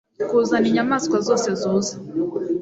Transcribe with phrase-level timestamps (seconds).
[0.29, 1.93] kuzana inyamaswa zose zuza